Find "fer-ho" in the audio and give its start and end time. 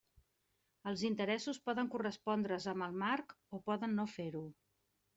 4.19-4.47